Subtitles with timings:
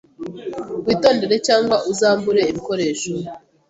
[0.87, 3.11] Witondere cyangwa uzambure ibikoresho.